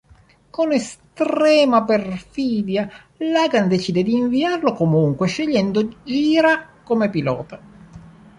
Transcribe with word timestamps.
Con 0.55 0.67
estrema 0.81 1.79
perfidia, 1.93 2.83
Lagan 3.19 3.69
decide 3.69 4.01
di 4.01 4.15
inviarlo 4.15 4.73
comunque 4.73 5.27
scegliendo 5.27 5.97
Gira 6.03 6.67
come 6.83 7.11
pilota. 7.11 7.59